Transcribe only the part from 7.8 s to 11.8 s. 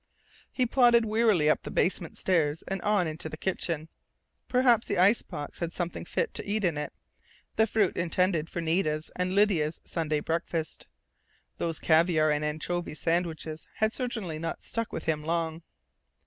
intended for Nita's and Lydia's Sunday breakfast. Those